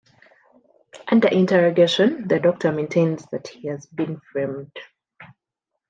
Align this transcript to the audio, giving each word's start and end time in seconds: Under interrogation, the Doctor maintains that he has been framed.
Under 1.11 1.27
interrogation, 1.27 2.27
the 2.27 2.39
Doctor 2.39 2.71
maintains 2.71 3.23
that 3.27 3.47
he 3.49 3.67
has 3.67 3.85
been 3.85 4.19
framed. 4.31 4.75